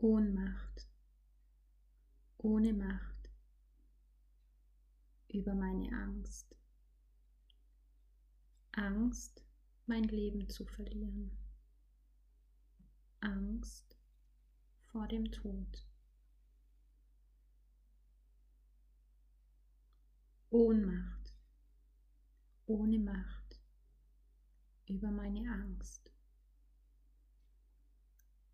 Ohnmacht, 0.00 0.88
ohne 2.36 2.72
Macht 2.72 3.30
über 5.26 5.54
meine 5.54 5.90
Angst. 5.92 6.54
Angst, 8.70 9.44
mein 9.86 10.04
Leben 10.04 10.48
zu 10.48 10.64
verlieren. 10.66 11.36
Angst 13.18 13.96
vor 14.84 15.08
dem 15.08 15.32
Tod. 15.32 15.84
Ohnmacht, 20.50 21.32
ohne 22.66 23.00
Macht 23.00 23.60
über 24.86 25.10
meine 25.10 25.50
Angst 25.50 26.12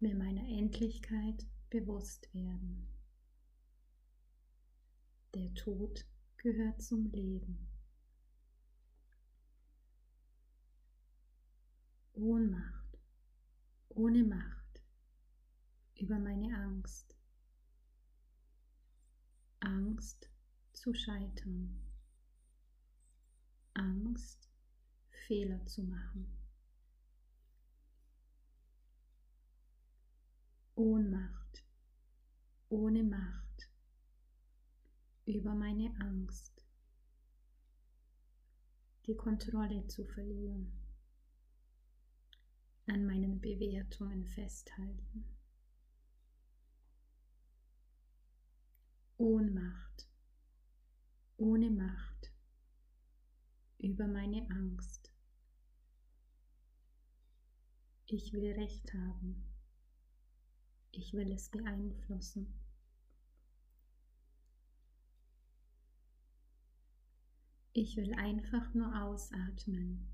mir 0.00 0.14
meiner 0.14 0.48
Endlichkeit 0.48 1.46
bewusst 1.68 2.32
werden. 2.32 2.88
Der 5.34 5.52
Tod 5.54 6.06
gehört 6.38 6.82
zum 6.82 7.06
Leben. 7.06 7.68
Ohnmacht, 12.14 12.98
ohne 13.90 14.24
Macht 14.24 14.82
über 15.94 16.18
meine 16.18 16.56
Angst. 16.56 17.14
Angst 19.60 20.30
zu 20.72 20.94
scheitern. 20.94 21.78
Angst, 23.74 24.48
Fehler 25.26 25.64
zu 25.66 25.82
machen. 25.84 26.39
Ohnmacht, 30.80 31.62
ohne 32.70 33.02
Macht 33.02 33.70
über 35.26 35.54
meine 35.54 35.94
Angst, 36.00 36.64
die 39.04 39.14
Kontrolle 39.14 39.86
zu 39.88 40.06
verlieren, 40.06 40.72
an 42.86 43.04
meinen 43.04 43.42
Bewertungen 43.42 44.24
festhalten. 44.24 45.26
Ohnmacht, 49.18 50.08
ohne 51.36 51.70
Macht 51.70 52.32
über 53.76 54.06
meine 54.06 54.48
Angst. 54.48 55.12
Ich 58.06 58.32
will 58.32 58.52
Recht 58.52 58.94
haben. 58.94 59.59
Ich 60.92 61.12
will 61.12 61.30
es 61.32 61.48
beeinflussen. 61.48 62.52
Ich 67.72 67.96
will 67.96 68.12
einfach 68.14 68.74
nur 68.74 69.00
ausatmen, 69.00 70.12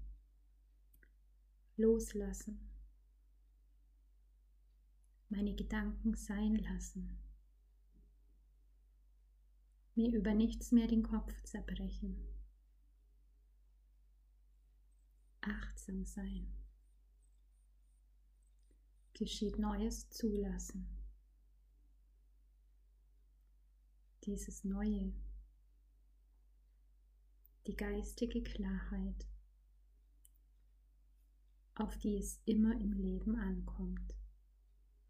loslassen, 1.77 2.70
meine 5.30 5.54
Gedanken 5.54 6.14
sein 6.14 6.56
lassen, 6.56 7.19
mir 9.94 10.12
über 10.12 10.34
nichts 10.34 10.70
mehr 10.70 10.86
den 10.86 11.02
Kopf 11.02 11.32
zerbrechen, 11.44 12.28
achtsam 15.41 16.04
sein 16.04 16.66
geschieht 19.17 19.59
Neues 19.59 20.11
zulassen. 20.11 20.86
Dieses 24.25 24.62
Neue, 24.62 25.14
die 27.66 27.76
geistige 27.76 28.43
Klarheit, 28.43 29.26
auf 31.76 31.97
die 31.99 32.19
es 32.19 32.43
immer 32.44 32.78
im 32.78 32.93
Leben 32.93 33.37
ankommt. 33.37 34.15